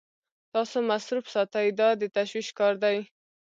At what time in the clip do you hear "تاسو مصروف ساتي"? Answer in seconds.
0.53-1.67